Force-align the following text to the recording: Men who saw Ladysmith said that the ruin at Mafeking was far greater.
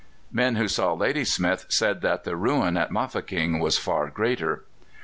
Men 0.31 0.55
who 0.55 0.67
saw 0.67 0.93
Ladysmith 0.93 1.67
said 1.69 2.01
that 2.01 2.23
the 2.23 2.35
ruin 2.35 2.75
at 2.75 2.89
Mafeking 2.91 3.59
was 3.59 3.77
far 3.77 4.09
greater. 4.09 4.63